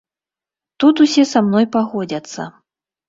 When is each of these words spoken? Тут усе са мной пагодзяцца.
Тут 0.79 1.03
усе 1.05 1.25
са 1.33 1.43
мной 1.51 1.65
пагодзяцца. 1.77 2.51